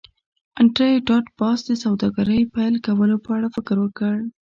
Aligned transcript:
انډریو 0.59 1.05
ډاټ 1.07 1.25
باس 1.39 1.59
د 1.65 1.71
سوداګرۍ 1.83 2.41
پیل 2.53 2.73
کولو 2.85 3.17
په 3.25 3.29
اړه 3.37 3.47
فکر 3.55 3.75
وکړ 3.81 4.15